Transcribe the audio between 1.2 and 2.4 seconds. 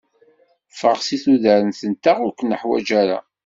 tudert-nteɣ, ur